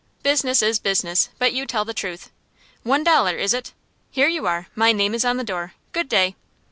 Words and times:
"Business 0.23 0.63
is 0.63 0.79
business, 0.79 1.29
but 1.37 1.53
you 1.53 1.67
tell 1.67 1.85
the 1.85 1.93
truth. 1.93 2.31
One 2.81 3.03
dollar, 3.03 3.35
is 3.37 3.53
it? 3.53 3.71
Here 4.09 4.27
you 4.27 4.47
are. 4.47 4.65
My 4.73 4.91
name 4.93 5.13
is 5.13 5.23
on 5.23 5.37
the 5.37 5.43
door. 5.43 5.75
Good 5.91 6.09
day." 6.09 6.35